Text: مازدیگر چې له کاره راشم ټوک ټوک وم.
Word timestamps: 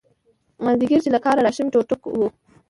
مازدیگر 0.65 0.99
چې 1.03 1.09
له 1.15 1.19
کاره 1.25 1.41
راشم 1.45 1.67
ټوک 1.73 1.83
ټوک 1.89 2.01
وم. 2.07 2.31